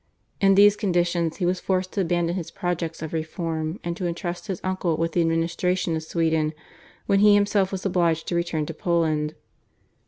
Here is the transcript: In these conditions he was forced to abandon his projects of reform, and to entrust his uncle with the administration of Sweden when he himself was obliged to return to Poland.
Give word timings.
In 0.39 0.55
these 0.55 0.75
conditions 0.75 1.37
he 1.37 1.45
was 1.45 1.59
forced 1.59 1.91
to 1.91 2.01
abandon 2.01 2.35
his 2.35 2.49
projects 2.49 3.03
of 3.03 3.13
reform, 3.13 3.79
and 3.83 3.95
to 3.97 4.07
entrust 4.07 4.47
his 4.47 4.59
uncle 4.63 4.97
with 4.97 5.11
the 5.11 5.21
administration 5.21 5.95
of 5.95 6.01
Sweden 6.01 6.53
when 7.05 7.19
he 7.19 7.35
himself 7.35 7.71
was 7.71 7.85
obliged 7.85 8.27
to 8.29 8.35
return 8.35 8.65
to 8.65 8.73
Poland. 8.73 9.35